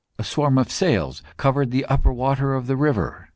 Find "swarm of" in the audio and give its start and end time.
0.23-0.71